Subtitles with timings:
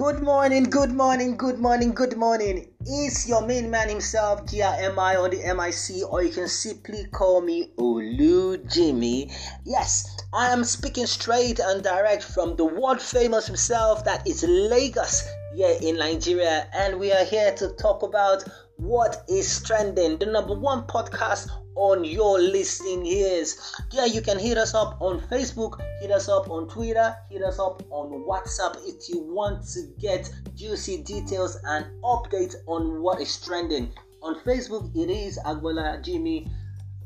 [0.00, 2.68] Good morning, good morning, good morning, good morning.
[2.86, 7.72] It's your main man himself, GRMI on the MIC, or you can simply call me
[7.76, 9.30] Olu Jimmy.
[9.66, 15.22] Yes, I am speaking straight and direct from the world famous himself, that is Lagos,
[15.54, 18.42] here in Nigeria, and we are here to talk about
[18.80, 23.74] what is trending, the number one podcast on your listening ears.
[23.92, 27.58] Yeah, you can hit us up on Facebook, hit us up on Twitter, hit us
[27.58, 33.38] up on WhatsApp if you want to get juicy details and updates on what is
[33.44, 33.92] trending.
[34.22, 36.50] On Facebook, it is Agbola Jimmy.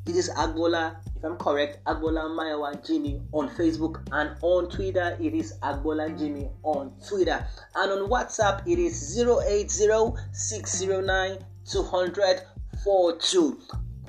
[0.06, 4.06] It is Agbola, if I'm correct, Agbola Mayawa Jimmy on Facebook.
[4.12, 7.44] And on Twitter, it is Agbola Jimmy on Twitter.
[7.74, 13.58] And on WhatsApp, it is 080 609 242.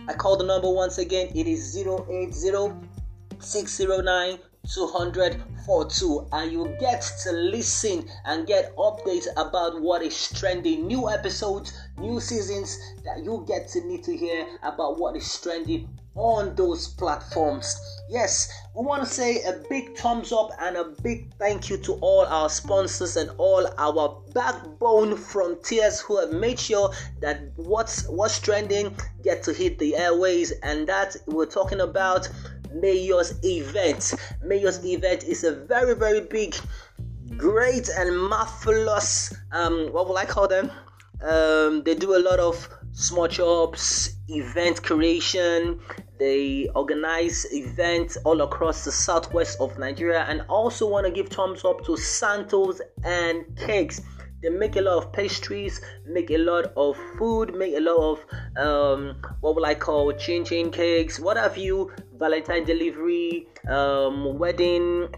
[0.08, 1.32] I call the number once again.
[1.34, 2.32] It is 080
[3.40, 11.08] 609 242 and you get to listen and get updates about what is trending new
[11.10, 16.56] episodes new seasons that you get to need to hear about what is trending on
[16.56, 17.78] those platforms
[18.10, 21.94] yes we want to say a big thumbs up and a big thank you to
[22.02, 28.40] all our sponsors and all our backbone frontiers who have made sure that what's what's
[28.40, 32.30] trending get to hit the airways and that we're talking about
[32.76, 34.14] Mayor's event.
[34.44, 36.56] Mayor's event is a very, very big,
[37.38, 39.34] great, and marvelous.
[39.52, 40.72] Um, what will I call them?
[41.22, 45.80] Um, they do a lot of small jobs, event creation.
[46.18, 51.66] They organize events all across the southwest of Nigeria, and also want to give thumbs
[51.66, 54.02] up to Santos and Cakes.
[54.42, 58.26] They make a lot of pastries, make a lot of food, make a lot of
[58.58, 65.10] um, what will I call chin chin cakes, what have you, Valentine delivery, um, wedding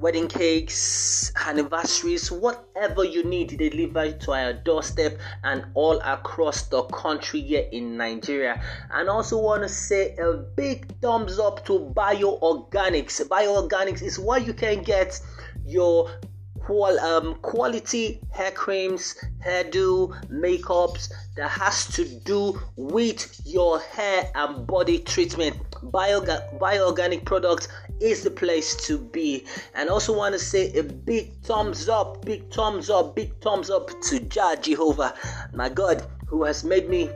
[0.00, 6.82] wedding cakes, anniversaries, whatever you need, they deliver to our doorstep and all across the
[6.84, 8.62] country here in Nigeria.
[8.92, 13.28] And also want to say a big thumbs up to Bio Organics.
[13.28, 15.20] Bio Organics is where you can get
[15.66, 16.10] your
[16.60, 24.66] qual- um, quality hair creams, hairdo, makeups that has to do with your hair and
[24.66, 25.56] body treatment.
[25.82, 27.68] Bio bioorganic product
[28.00, 29.44] is the place to be.
[29.74, 33.90] And also want to say a big thumbs up, big thumbs up, big thumbs up
[34.02, 35.14] to Jah Jehovah,
[35.54, 37.10] my God, who has made me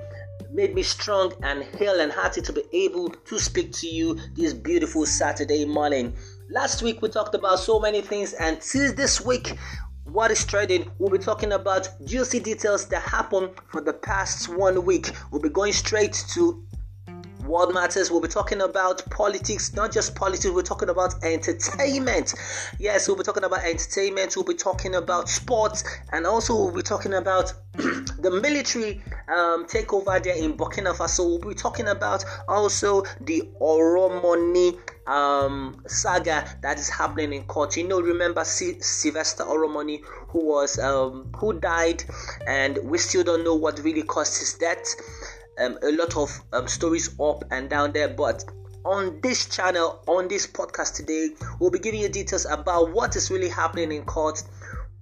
[0.53, 4.53] made me strong and hale and hearty to be able to speak to you this
[4.53, 6.15] beautiful Saturday morning.
[6.49, 9.57] Last week we talked about so many things, and since this week,
[10.05, 14.85] what is trending, we'll be talking about juicy details that happened for the past one
[14.85, 15.11] week.
[15.33, 16.65] We'll be going straight to
[17.47, 18.11] World Matters.
[18.11, 22.35] We'll be talking about politics, not just politics, we're talking about entertainment.
[22.79, 26.83] Yes, we'll be talking about entertainment, we'll be talking about sports, and also we'll be
[26.83, 31.41] talking about the military um, takeover there in Burkina Faso.
[31.41, 37.77] We'll be talking about also the Oromoni um, saga that is happening in court.
[37.77, 42.05] You know, remember C- Sylvester Oromoni, who was um, who died,
[42.47, 44.95] and we still don't know what really caused his death
[45.59, 48.45] um, a lot of um, stories up and down there, but
[48.85, 53.31] on this channel, on this podcast today, we'll be giving you details about what is
[53.31, 54.43] really happening in court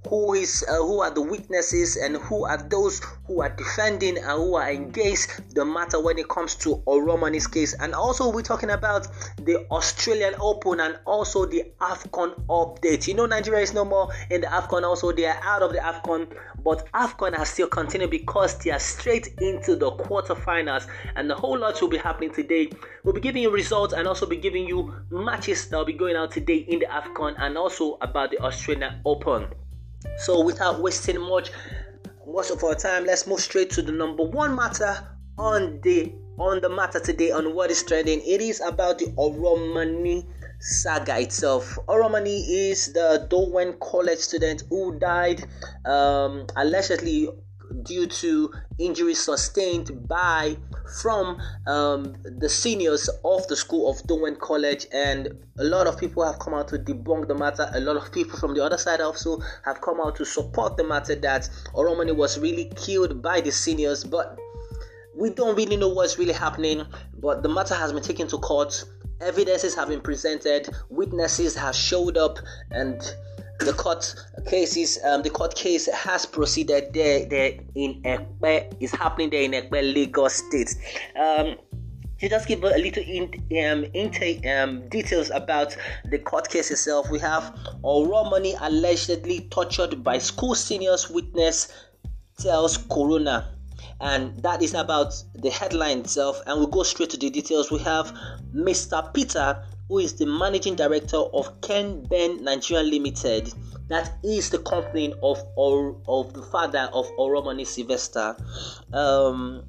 [0.09, 4.27] who is uh, who are the witnesses and who are those who are defending and
[4.27, 7.75] who are against the matter when it comes to Oromoni's case.
[7.75, 9.07] And also we're talking about
[9.39, 13.07] the Australian Open and also the AFCON update.
[13.07, 15.79] You know Nigeria is no more in the AFCON also they are out of the
[15.79, 16.29] AFCON
[16.65, 20.87] but AFCON has still continued because they are straight into the quarterfinals.
[21.17, 22.71] And the whole lot will be happening today.
[23.05, 26.17] We'll be giving you results and also be giving you matches that will be going
[26.17, 29.47] out today in the AFCON and also about the Australian Open
[30.19, 31.51] so, without wasting much
[32.27, 35.07] much of our time, let's move straight to the number one matter
[35.39, 38.21] on the on the matter today on what is trending.
[38.21, 40.27] It is about the Oromoni
[40.61, 41.79] saga itself.
[41.89, 45.45] Oromoni is the Dowen College student who died
[45.85, 47.29] um, allegedly
[47.83, 50.57] due to injuries sustained by
[51.01, 55.29] from um, the seniors of the school of Dowen College, and
[55.59, 57.71] a lot of people have come out to debunk the matter.
[57.75, 60.85] A lot of people from the other side also have come out to support the
[60.85, 64.39] matter that Oromoni was really killed by the seniors, but
[65.17, 66.85] we don't really know what's really happening.
[67.21, 68.85] But the matter has been taken to court.
[69.21, 70.69] Evidences have been presented.
[70.91, 72.39] Witnesses have showed up,
[72.71, 73.01] and
[73.65, 74.15] the court
[74.49, 79.53] cases um, the court case has proceeded there there in Ekpe is happening there in
[79.53, 80.75] Ekpe Lagos State
[81.17, 81.57] um,
[82.23, 83.25] to just give a little in,
[83.65, 90.19] um, intake um, details about the court case itself, we have Oromoni allegedly tortured by
[90.19, 91.67] school seniors witness
[92.39, 93.49] tells coroner.
[94.01, 96.41] And that is about the headline itself.
[96.47, 97.73] And we'll go straight to the details.
[97.73, 98.17] We have
[98.55, 99.13] Mr.
[99.13, 99.61] Peter,
[99.93, 103.53] who is the managing director of Ken Ben Nigeria Limited.
[103.89, 108.35] That is the company of or of the father of Oromoni Sylvester.
[108.95, 109.63] Um,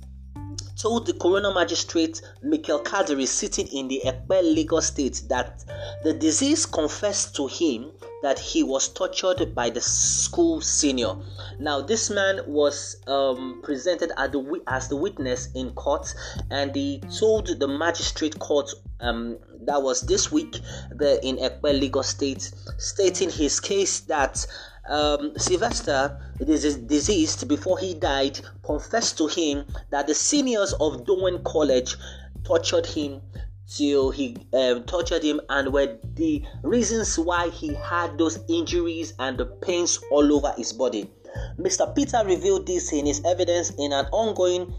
[0.77, 5.65] told the coroner magistrate Michael Kadiri sitting in the Epe Lagos state that
[6.05, 7.91] the disease confessed to him
[8.23, 11.13] that he was tortured by the school senior.
[11.59, 16.15] Now, this man was um, presented as the, as the witness in court,
[16.49, 18.71] and he told the magistrate court
[19.01, 20.57] um, that was this week
[20.95, 24.47] the, in Ekpe, Lagos State, stating his case that
[24.87, 31.43] um, Sylvester, is deceased before he died, confessed to him that the seniors of Dowen
[31.43, 31.97] College
[32.43, 33.21] tortured him
[33.75, 39.37] till he um, tortured him and were the reasons why he had those injuries and
[39.37, 41.09] the pains all over his body.
[41.57, 41.93] Mr.
[41.95, 44.73] Peter revealed this in his evidence in an ongoing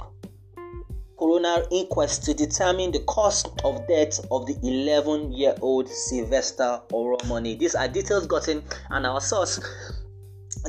[1.16, 7.58] coroner inquest to determine the cause of death of the 11 year old Sylvester Oromoni.
[7.58, 9.60] These are details gotten and our source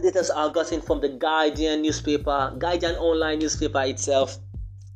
[0.01, 4.38] details are gotten from the Guardian newspaper, Guardian online newspaper itself.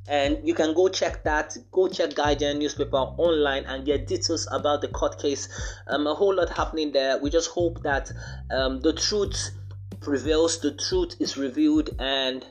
[0.10, 4.82] And you can go check that, go check Guardian newspaper online and get details about
[4.82, 5.48] the court case.
[5.88, 7.20] Um, a whole lot happening there.
[7.20, 8.12] We just hope that
[8.52, 9.52] um, the truth
[10.02, 12.44] prevails, the truth is revealed, and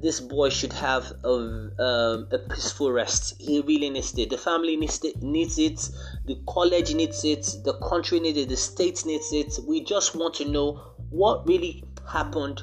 [0.00, 3.34] this boy should have a, um, a peaceful rest.
[3.40, 4.30] He really needs it.
[4.30, 5.88] The family needs it, needs it.
[6.26, 7.46] The college needs it.
[7.64, 8.48] The country needs it.
[8.48, 9.58] The state needs it.
[9.66, 10.80] We just want to know
[11.10, 12.62] what really happened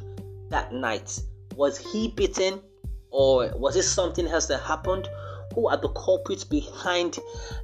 [0.50, 1.22] that night.
[1.56, 2.62] Was he beaten,
[3.16, 5.08] or was it something else that happened?
[5.54, 7.18] Who are the culprits behind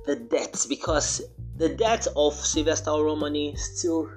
[0.06, 0.70] the death?
[0.70, 1.22] Because
[1.58, 4.10] the death of Sylvester Romani still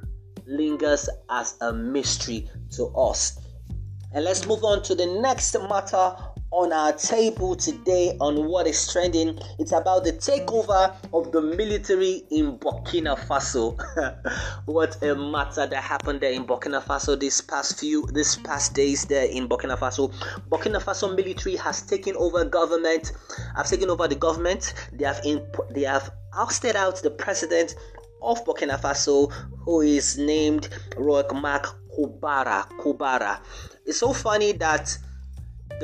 [0.47, 3.41] lingers as a mystery to us.
[4.13, 6.17] And let's move on to the next matter
[6.55, 9.37] on our table today on what is trending.
[9.59, 13.77] It's about the takeover of the military in Burkina Faso.
[14.67, 19.05] what a matter that happened there in Burkina Faso this past few this past days
[19.05, 20.13] there in Burkina Faso.
[20.49, 23.11] Burkina Faso military has taken over government.
[23.57, 24.75] Have taken over the government.
[24.93, 27.75] They have in, they have ousted out the president
[28.23, 29.33] of Burkina Faso,
[29.65, 31.67] who is named Roch Marc
[31.99, 32.69] Kabore.
[32.79, 33.39] Kabore.
[33.87, 34.97] It's so funny that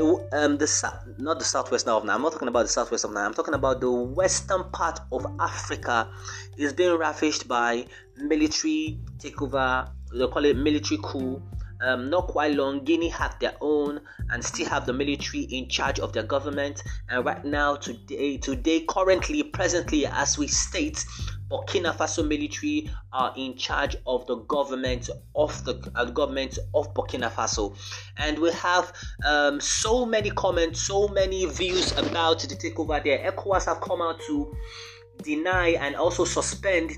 [0.00, 2.14] the um the not the southwest now of now.
[2.14, 3.26] I'm not talking about the southwest of now.
[3.26, 6.08] I'm talking about the western part of Africa
[6.56, 7.86] is being ravaged by
[8.16, 9.90] military takeover.
[10.12, 11.42] They call it military coup.
[11.82, 15.98] Um, not quite long, Guinea had their own and still have the military in charge
[15.98, 16.82] of their government.
[17.08, 21.06] And right now, today, today, currently, presently, as we state,
[21.50, 27.30] Burkina Faso military are in charge of the government of the uh, government of Burkina
[27.30, 27.76] Faso,
[28.16, 28.92] and we have
[29.26, 33.32] um, so many comments, so many views about the takeover there.
[33.32, 34.54] ECOWAS have come out to
[35.22, 36.92] deny and also suspend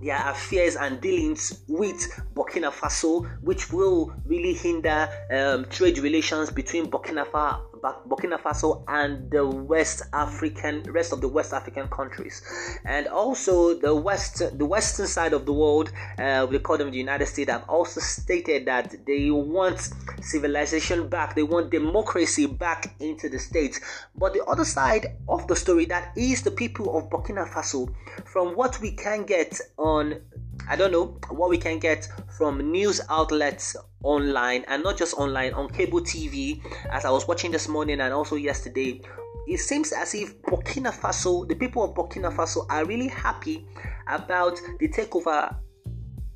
[0.00, 1.96] their affairs and dealings with
[2.34, 9.30] Burkina Faso, which will really hinder um, trade relations between Burkina Faso Burkina Faso and
[9.30, 12.42] the West African rest of the West African countries,
[12.84, 15.90] and also the west the western side of the world.
[16.18, 17.50] Uh, we call them the United States.
[17.50, 19.90] Have also stated that they want
[20.20, 21.34] civilization back.
[21.34, 23.80] They want democracy back into the states.
[24.16, 27.92] But the other side of the story that is the people of Burkina Faso,
[28.24, 30.20] from what we can get on
[30.68, 35.52] I don't know what we can get from news outlets online and not just online
[35.54, 39.00] on cable TV as I was watching this morning and also yesterday
[39.46, 43.66] it seems as if Burkina Faso the people of Burkina Faso are really happy
[44.06, 45.56] about the takeover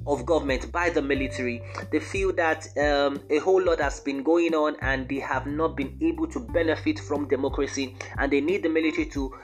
[0.07, 1.63] of government by the military.
[1.91, 5.77] They feel that um, a whole lot has been going on and they have not
[5.77, 9.35] been able to benefit from democracy, and they need the military to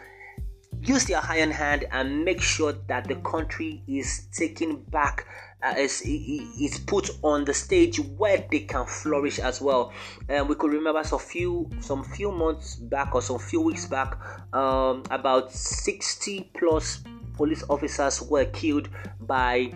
[0.83, 5.27] use their iron hand and make sure that the country is taken back
[5.63, 9.93] uh, is, is put on the stage where they can flourish as well.
[10.29, 14.17] And we could remember some few some few months back or some few weeks back,
[14.53, 18.89] um, about 60 plus police officers were killed
[19.21, 19.73] by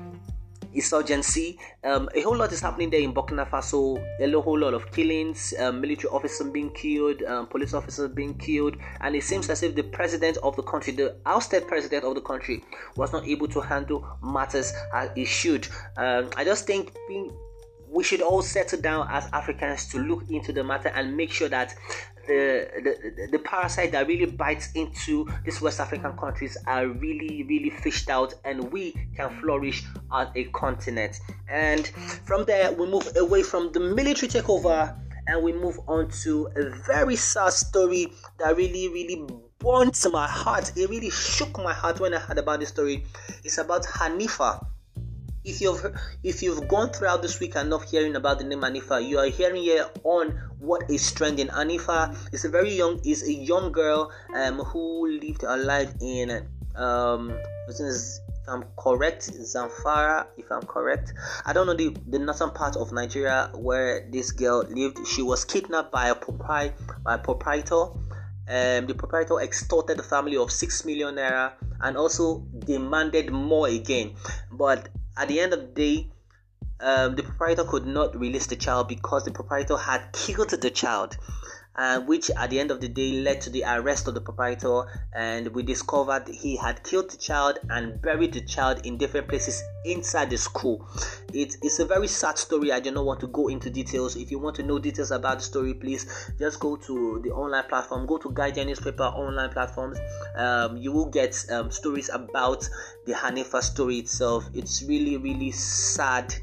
[0.76, 1.58] insurgency.
[1.82, 3.98] Um, a whole lot is happening there in Burkina Faso.
[4.20, 8.76] A whole lot of killings, um, military officers being killed, um, police officers being killed,
[9.00, 12.20] and it seems as if the president of the country, the ousted president of the
[12.20, 12.62] country,
[12.96, 15.66] was not able to handle matters as he should.
[15.96, 17.32] Um, I just think being
[17.96, 21.48] we should all settle down as Africans to look into the matter and make sure
[21.48, 21.74] that
[22.26, 27.70] the, the the parasite that really bites into these West African countries are really really
[27.70, 31.20] fished out and we can flourish as a continent.
[31.48, 31.86] And
[32.26, 34.94] from there we move away from the military takeover
[35.26, 39.26] and we move on to a very sad story that really really
[39.58, 40.70] burnt my heart.
[40.76, 43.04] It really shook my heart when I heard about this story.
[43.42, 44.66] It's about Hanifa
[45.46, 45.86] if you've
[46.24, 49.26] if you've gone throughout this week and not hearing about the name Anifa, you are
[49.28, 51.46] hearing here on what is trending.
[51.48, 56.46] Anifa is a very young is a young girl um, who lived her life in
[56.74, 57.38] um
[57.68, 61.12] if I'm correct, Zamfara, if I'm correct.
[61.44, 65.04] I don't know the, the northern part of Nigeria where this girl lived.
[65.06, 66.72] She was kidnapped by a propri-
[67.02, 67.86] by a proprietor.
[68.48, 74.14] Um, the proprietor extorted the family of six million naira and also demanded more again.
[74.52, 76.10] But at the end of the day,
[76.80, 81.16] um, the proprietor could not release the child because the proprietor had killed the child
[81.76, 84.82] uh, which at the end of the day led to the arrest of the proprietor.
[85.14, 89.62] And we discovered he had killed the child and buried the child in different places
[89.84, 90.86] inside the school.
[91.32, 92.72] It, it's a very sad story.
[92.72, 94.16] I do not want to go into details.
[94.16, 97.64] If you want to know details about the story, please just go to the online
[97.68, 99.98] platform, go to Guardian newspaper online platforms.
[100.36, 102.68] Um, you will get um, stories about
[103.06, 104.48] the Hanifa story itself.
[104.54, 106.34] It's really, really sad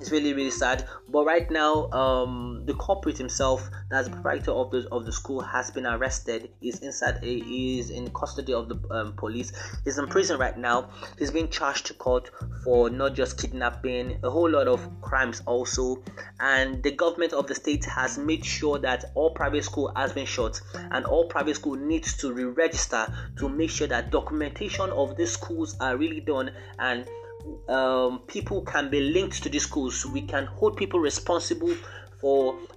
[0.00, 0.86] it's really really sad.
[1.08, 5.40] But right now um the culprit himself that's the proprietor of the of the school
[5.40, 6.50] has been arrested.
[6.60, 9.52] He's inside he is in custody of the um, police.
[9.84, 10.90] He's in prison right now.
[11.18, 12.30] He's being charged to court
[12.64, 16.02] for not just kidnapping a whole lot of crimes also.
[16.40, 20.26] And the government of the state has made sure that all private school has been
[20.26, 23.06] shut and all private school needs to re-register
[23.38, 27.06] to make sure that documentation of these schools are really done and
[27.68, 30.04] um, people can be linked to these schools.
[30.06, 31.74] We can hold people responsible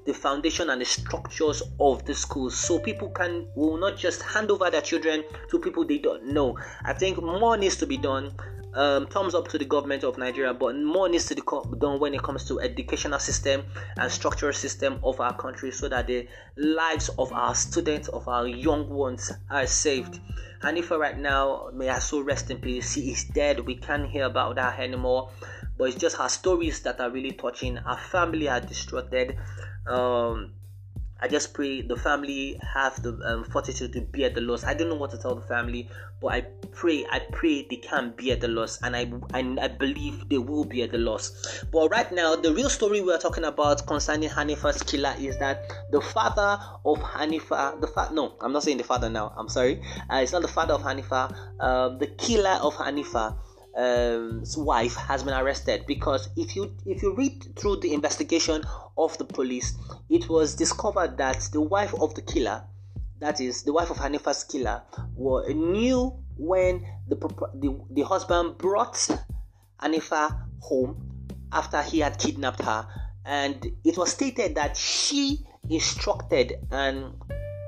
[0.05, 4.51] the foundation and the structures of the schools so people can will not just hand
[4.51, 8.31] over their children to people they don't know i think more needs to be done
[8.73, 11.41] um, thumbs up to the government of Nigeria, but more needs to be
[11.79, 13.63] done when it comes to educational system
[13.97, 16.27] and structural system of our country, so that the
[16.57, 20.19] lives of our students, of our young ones, are saved.
[20.61, 22.93] Hanifa right now, may I so rest in peace.
[22.93, 23.59] She is dead.
[23.61, 25.29] We can't hear about that anymore.
[25.77, 27.75] But it's just her stories that are really touching.
[27.77, 29.13] Her family are distraught.
[29.85, 30.53] Um,
[31.19, 34.63] I just pray the family have the um, fortitude to bear the loss.
[34.63, 35.89] I don't know what to tell the family,
[36.21, 36.41] but I
[36.71, 40.63] pray, I pray they can bear the loss, and I and I believe they will
[40.63, 41.63] bear the loss.
[41.71, 45.73] But right now, the real story we are talking about concerning Hanifa's killer is that
[45.91, 49.33] the father of Hanifa, the fa- no, I'm not saying the father now.
[49.35, 49.81] I'm sorry,
[50.11, 51.35] uh, it's not the father of Hanifa.
[51.59, 53.35] Um, the killer of Hanifa
[53.77, 58.63] um, wife has been arrested because if you if you read through the investigation
[58.97, 59.75] of the police,
[60.09, 62.63] it was discovered that the wife of the killer,
[63.19, 64.81] that is the wife of Hanifa's killer,
[65.15, 68.95] were, knew when the, the the husband brought
[69.79, 72.87] Hanifa home after he had kidnapped her,
[73.25, 77.13] and it was stated that she instructed and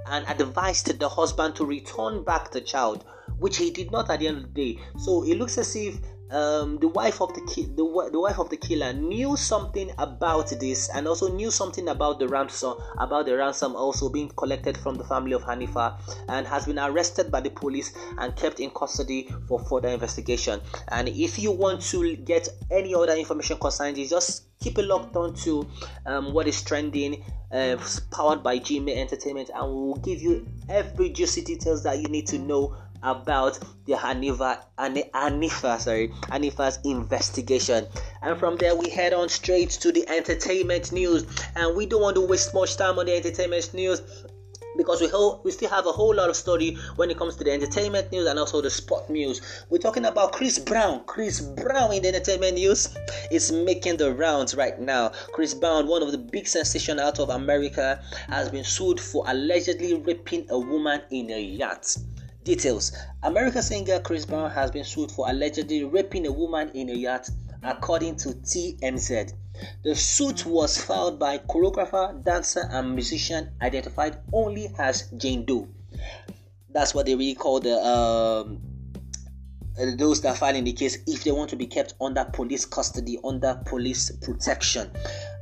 [0.08, 3.06] and advised the husband to return back the child
[3.40, 4.82] which he did not at the end of the day.
[4.98, 6.00] So it looks as if
[6.32, 10.50] um, the wife of the ki- the, the wife of the killer knew something about
[10.60, 14.96] this and also knew something about the ransom about the ransom also being collected from
[14.96, 19.28] the family of Hanifa and has been arrested by the police and kept in custody
[19.48, 20.62] for further investigation.
[20.90, 25.16] And if you want to get any other information concerning this, just keep it locked
[25.16, 25.68] on to
[26.06, 27.78] um, what is trending uh,
[28.12, 32.28] powered by Gmail Entertainment and we will give you every juicy details that you need
[32.28, 37.86] to know about the Hanifa, Hanifa, sorry, Hanifa's investigation.
[38.22, 41.26] And from there, we head on straight to the entertainment news.
[41.56, 44.02] And we don't want to waste much time on the entertainment news
[44.78, 45.10] because we
[45.44, 48.28] we still have a whole lot of story when it comes to the entertainment news
[48.28, 49.42] and also the sport news.
[49.70, 51.04] We're talking about Chris Brown.
[51.06, 52.96] Chris Brown in the entertainment news
[53.30, 55.12] is making the rounds right now.
[55.34, 59.96] Chris Brown, one of the big sensation out of America, has been sued for allegedly
[59.96, 61.98] raping a woman in a yacht.
[62.50, 66.94] Details American singer Chris Brown has been sued for allegedly raping a woman in a
[66.94, 67.30] yacht,
[67.62, 69.34] according to TMZ.
[69.84, 75.68] The suit was filed by choreographer, dancer, and musician identified only as Jane Doe.
[76.72, 78.60] That's what they really call the um,
[79.80, 82.66] uh, those that file in the case if they want to be kept under police
[82.66, 84.90] custody, under police protection.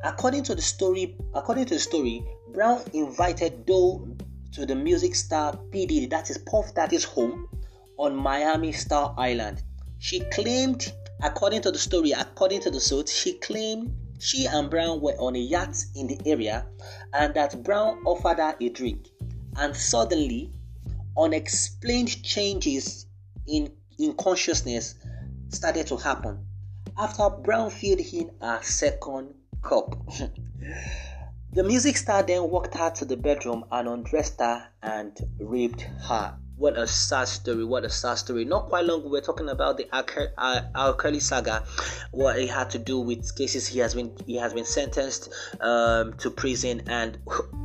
[0.03, 2.21] According to the story, according to the story,
[2.53, 4.05] Brown invited Doe
[4.53, 5.85] to the music star P.
[5.85, 7.47] Diddy, that is Puff Daddy's home
[7.97, 9.63] on Miami Star Island.
[9.99, 15.01] She claimed, according to the story, according to the suit, she claimed she and Brown
[15.01, 16.65] were on a yacht in the area
[17.13, 19.07] and that Brown offered her a drink.
[19.57, 20.51] And suddenly,
[21.17, 23.07] unexplained changes
[23.47, 24.95] in, in consciousness
[25.49, 26.45] started to happen
[26.97, 29.95] after Brown filled in a second cup.
[31.57, 36.37] the music star then walked her to the bedroom and undressed her and raped her.
[36.55, 37.65] What a sad story!
[37.65, 38.45] What a sad story!
[38.45, 40.93] Not quite long, we were talking about the R.
[40.93, 41.63] Kelly saga,
[42.11, 46.13] what it had to do with cases he has been he has been sentenced um,
[46.19, 47.17] to prison, and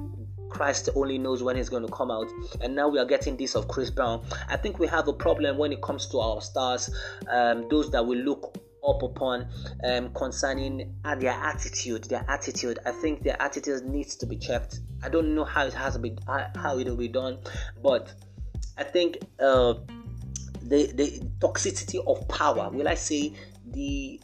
[0.49, 2.29] Christ only knows when he's going to come out.
[2.63, 4.25] And now we are getting this of Chris Brown.
[4.49, 6.89] I think we have a problem when it comes to our stars,
[7.31, 9.49] um, those that we look up upon
[9.85, 12.05] um, concerning their attitude.
[12.05, 12.79] Their attitude.
[12.85, 14.81] I think their attitude needs to be checked.
[15.03, 17.39] I don't know how it has been, how it will be done,
[17.83, 18.13] but
[18.77, 19.75] I think uh,
[20.63, 22.71] the the toxicity of power.
[22.71, 23.33] Will I say
[23.67, 24.21] the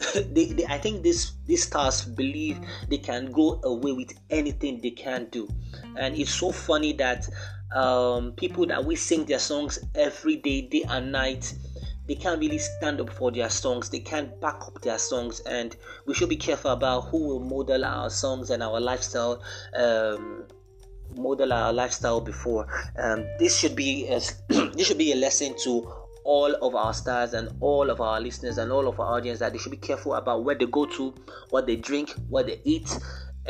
[0.14, 4.90] they, they, I think this these stars believe they can go away with anything they
[4.90, 5.48] can do,
[5.96, 7.28] and it's so funny that
[7.74, 11.54] um, people that we sing their songs every day, day and night,
[12.10, 13.88] they can't really stand up for their songs.
[13.88, 15.76] They can't back up their songs, and
[16.06, 19.40] we should be careful about who will model our songs and our lifestyle.
[19.76, 20.46] Um,
[21.14, 22.66] model our lifestyle before.
[22.98, 24.06] Um, this should be
[24.48, 25.88] this should be a lesson to
[26.24, 29.52] all of our stars and all of our listeners and all of our audience that
[29.52, 31.14] they should be careful about where they go to,
[31.50, 32.90] what they drink, what they eat.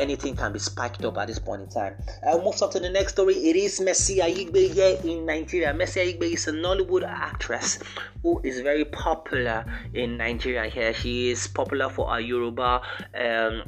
[0.00, 1.94] Anything can be spiked up at this point in time.
[2.26, 3.34] I'll move on to the next story.
[3.34, 5.74] It is Mercy Aigbe here in Nigeria.
[5.74, 7.78] Mercy Aigbe is a Nollywood actress
[8.22, 10.94] who is very popular in Nigeria here.
[10.94, 12.80] She is popular for her Yoruba
[13.14, 13.62] um,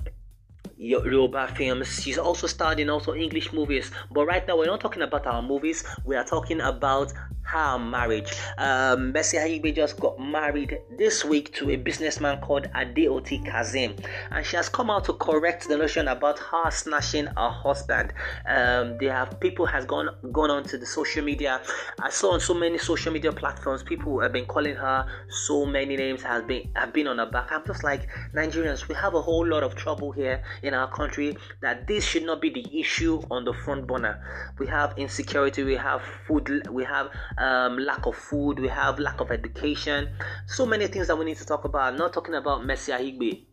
[0.78, 2.02] Yoruba films.
[2.02, 3.90] She's also starred in also English movies.
[4.10, 5.84] But right now, we're not talking about our movies.
[6.04, 7.12] We are talking about
[7.52, 8.32] her marriage.
[8.58, 13.96] Um, Mercy Aigbe just got married this week to a businessman called Adeoti Kazim,
[14.30, 18.12] and she has come out to correct the notion about her snatching her husband.
[18.48, 21.60] Um, they have people has gone gone on to the social media.
[22.00, 25.96] I saw on so many social media platforms people have been calling her so many
[25.96, 27.48] names has been have been on her back.
[27.50, 31.36] I'm just like Nigerians, we have a whole lot of trouble here in our country
[31.60, 34.22] that this should not be the issue on the front burner.
[34.58, 37.10] We have insecurity, we have food, we have
[37.42, 40.08] um, lack of food, we have lack of education,
[40.46, 41.92] so many things that we need to talk about.
[41.92, 43.44] I'm not talking about Mercy Aigbe.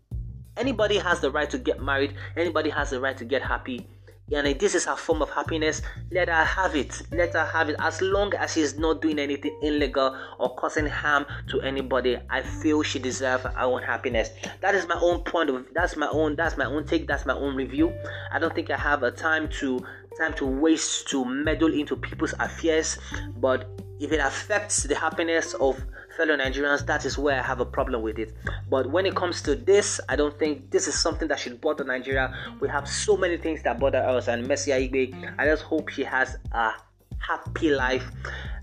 [0.58, 3.88] Anybody has the right to get married, anybody has the right to get happy.
[4.32, 5.82] And this is her form of happiness.
[6.12, 7.02] Let her have it.
[7.12, 7.76] Let her have it.
[7.80, 12.84] As long as she's not doing anything illegal or causing harm to anybody, I feel
[12.84, 14.30] she deserves her own happiness.
[14.62, 15.66] That is my own point of.
[15.74, 16.36] That's my own.
[16.36, 17.08] That's my own take.
[17.08, 17.92] That's my own review.
[18.32, 19.84] I don't think I have a time to
[20.20, 22.98] time to waste to meddle into people's affairs.
[23.38, 25.82] But if it affects the happiness of
[26.18, 28.34] fellow Nigerians, that is where I have a problem with it.
[28.70, 31.84] But when it comes to this, I don't think this is something that should bother
[31.84, 32.34] Nigeria.
[32.60, 36.04] We have so many things that bother us, and Mercy Aigbe, I just hope she
[36.04, 36.72] has a
[37.20, 38.10] happy life.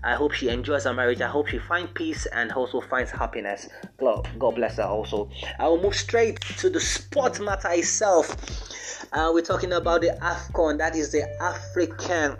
[0.03, 1.21] I hope she enjoys her marriage.
[1.21, 3.67] I hope she finds peace and also finds happiness.
[3.97, 5.29] God, God bless her also.
[5.59, 8.35] I will move straight to the sport matter itself.
[9.11, 12.37] Uh, we're talking about the AFCON, that is the African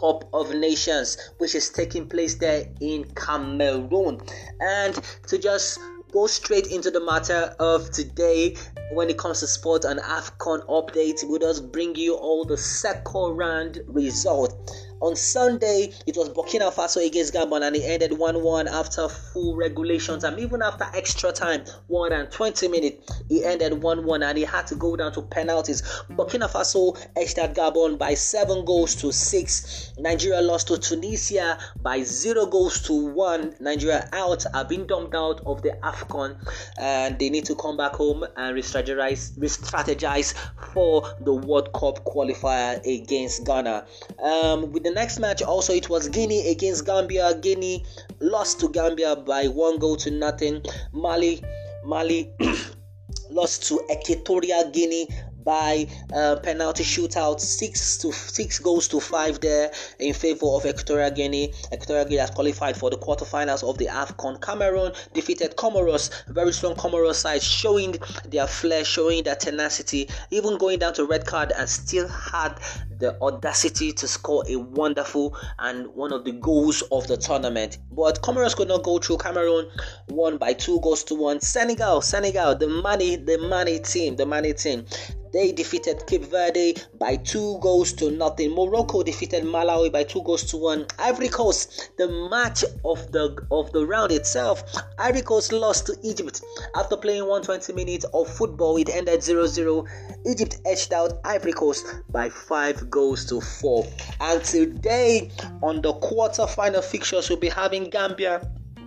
[0.00, 4.20] Cup of Nations, which is taking place there in Cameroon.
[4.60, 4.94] And
[5.28, 5.78] to just
[6.12, 8.56] go straight into the matter of today
[8.92, 11.22] when it comes to sport and AFCON updates.
[11.22, 14.89] we'll just bring you all the second round result.
[15.02, 19.56] On Sunday, it was Burkina Faso against Gabon and it ended 1 1 after full
[19.56, 20.38] regulation time.
[20.38, 24.66] Even after extra time, one and 20 minutes, it ended 1 1 and it had
[24.66, 25.80] to go down to penalties.
[26.10, 29.94] Burkina Faso edged at Gabon by 7 goals to 6.
[29.98, 33.54] Nigeria lost to Tunisia by 0 goals to 1.
[33.60, 36.36] Nigeria out, have been dumped out of the AFCON
[36.78, 40.34] and they need to come back home and re strategize
[40.74, 43.86] for the World Cup qualifier against Ghana.
[44.22, 47.34] Um, with the next match, also, it was Guinea against Gambia.
[47.40, 47.84] Guinea
[48.20, 50.62] lost to Gambia by one goal to nothing.
[50.92, 51.42] Mali,
[51.84, 52.30] Mali
[53.30, 55.08] lost to Equatorial Guinea
[55.44, 61.10] by uh, penalty shootout, six to six goals to five there in favor of Equatorial
[61.10, 61.52] Guinea.
[61.72, 64.40] Equatorial Guinea has qualified for the quarterfinals of the AFCON.
[64.40, 67.96] Cameroon defeated Comoros, very strong Comoros side, showing
[68.28, 72.58] their flair, showing their tenacity, even going down to red card and still had
[72.98, 77.78] the audacity to score a wonderful and one of the goals of the tournament.
[77.90, 79.18] But Comoros could not go through.
[79.18, 79.70] Cameroon
[80.08, 81.40] won by two goals to one.
[81.40, 84.84] Senegal, Senegal, the money, the money team, the money team
[85.32, 88.54] they defeated Cape Verde by two goals to nothing.
[88.54, 90.86] Morocco defeated Malawi by two goals to one.
[90.98, 94.64] Ivory Coast, the match of the of the round itself,
[94.98, 96.42] Ivory Coast lost to Egypt
[96.76, 98.76] after playing 120 minutes of football.
[98.76, 99.86] It ended 0-0.
[100.26, 103.86] Egypt edged out Ivory Coast by five goals to four.
[104.20, 105.30] And today
[105.62, 108.40] on the quarter-final fixtures, we'll be having Gambia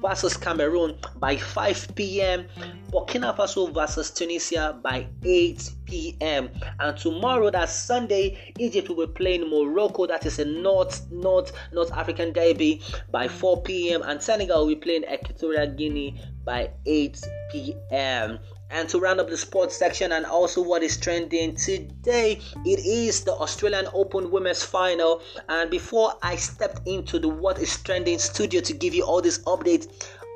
[0.04, 2.46] versus Cameroon by 5 p.m.
[2.92, 6.50] Burkina Faso versus Tunisia by 8 p.m.
[6.80, 10.06] And tomorrow, that's Sunday, Egypt will be playing Morocco.
[10.06, 14.04] That is a North North North African derby by 4 p.m.
[14.04, 18.40] And Senegal will be playing Equatorial Guinea by 8 p.m.
[18.74, 23.24] And to round up the sports section and also what is trending today, it is
[23.24, 25.22] the Australian Open Women's Final.
[25.48, 29.38] And before I stepped into the What is Trending studio to give you all these
[29.44, 29.88] updates,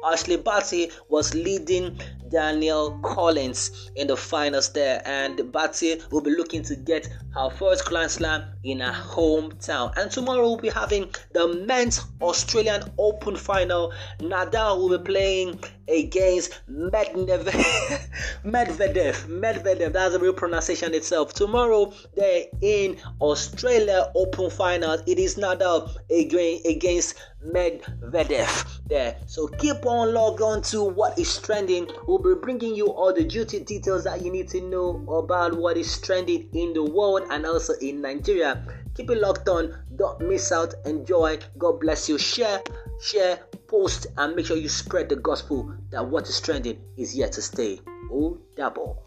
[0.05, 6.63] Ashleigh Barty was leading Danielle Collins in the finals there, and Barty will be looking
[6.63, 9.93] to get her first Grand Slam in her hometown.
[9.97, 13.93] And tomorrow we'll be having the men's Australian Open final.
[14.19, 17.45] Nadal will be playing against Medvedev.
[18.45, 19.25] Medvedev.
[19.27, 19.93] Medvedev.
[19.93, 21.33] That's a real pronunciation itself.
[21.33, 24.97] Tomorrow they're in Australia Open final.
[25.05, 29.17] It is Nadal against Medvedev there.
[29.27, 31.87] So keep on log on to what is trending.
[32.07, 35.77] We'll be bringing you all the duty details that you need to know about what
[35.77, 38.63] is trending in the world and also in Nigeria.
[38.95, 39.77] Keep it locked on.
[39.95, 40.73] Don't miss out.
[40.85, 41.39] Enjoy.
[41.57, 42.17] God bless you.
[42.17, 42.61] Share,
[43.01, 47.29] share, post, and make sure you spread the gospel that what is trending is here
[47.29, 47.79] to stay.
[48.11, 49.06] Oh, double.